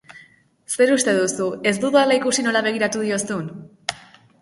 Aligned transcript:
Zer 0.77 0.93
uste 0.93 1.13
duzu, 1.19 1.47
ez 1.73 1.75
dudala 1.85 2.19
ikusi 2.23 2.49
nola 2.49 2.67
begiratu 2.71 3.07
diozun? 3.07 3.49